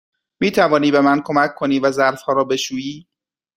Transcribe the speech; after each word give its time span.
می 0.39 0.51
توانی 0.51 0.91
به 0.91 1.01
من 1.01 1.21
کمک 1.25 1.55
کنی 1.55 1.79
و 1.79 1.91
ظرف 1.91 2.21
ها 2.21 2.33
را 2.33 2.43
بشویی؟ 2.43 3.07